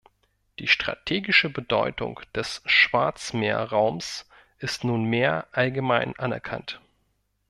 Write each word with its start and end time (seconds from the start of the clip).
Die 0.57 0.65
strategische 0.67 1.51
Bedeutung 1.51 2.21
des 2.33 2.63
Schwarzmeerraums 2.65 4.27
ist 4.57 4.83
nunmehr 4.83 5.45
allgemein 5.51 6.17
anerkannt. 6.17 6.81